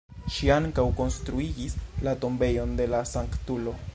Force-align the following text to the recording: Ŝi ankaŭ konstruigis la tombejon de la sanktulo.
Ŝi 0.35 0.47
ankaŭ 0.53 0.85
konstruigis 1.01 1.77
la 2.09 2.15
tombejon 2.25 2.75
de 2.83 2.91
la 2.97 3.05
sanktulo. 3.15 3.79